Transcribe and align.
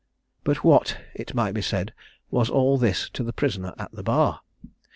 But 0.43 0.63
what, 0.63 0.97
it 1.13 1.35
might 1.35 1.51
be 1.53 1.61
said, 1.61 1.93
was 2.31 2.49
all 2.49 2.79
this 2.79 3.07
to 3.11 3.23
the 3.23 3.33
prisoner 3.33 3.75
at 3.77 3.91
the 3.91 4.01
bar? 4.01 4.41